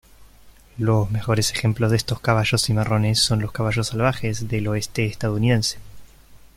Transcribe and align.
Los 0.79 1.11
mejores 1.11 1.51
ejemplos 1.51 1.91
de 1.91 1.97
estos 1.97 2.19
caballos 2.19 2.63
cimarrones 2.65 3.19
son 3.19 3.39
los 3.39 3.51
caballos 3.51 3.89
"salvajes" 3.89 4.47
del 4.47 4.67
oeste 4.67 5.05
estadounidense. 5.05 5.77